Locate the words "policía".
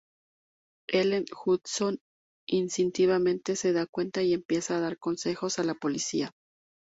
5.75-6.31